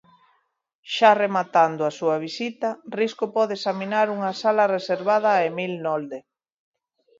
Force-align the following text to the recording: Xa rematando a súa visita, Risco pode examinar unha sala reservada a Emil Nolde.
Xa 0.95 1.11
rematando 1.23 1.81
a 1.85 1.91
súa 1.99 2.17
visita, 2.25 2.69
Risco 2.99 3.25
pode 3.35 3.53
examinar 3.59 4.07
unha 4.15 4.31
sala 4.41 4.71
reservada 4.77 5.29
a 5.33 5.43
Emil 5.49 5.73
Nolde. 5.85 6.19